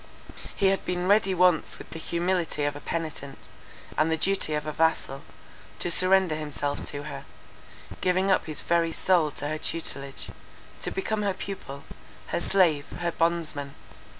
[0.55, 3.37] He had been ready once with the humility of a penitent,
[3.95, 5.21] and the duty of a vassal,
[5.77, 7.23] to surrender himself to her;
[8.01, 10.29] giving up his very soul to her tutelage,
[10.81, 11.83] to become her pupil,
[12.29, 13.75] her slave, her bondsman.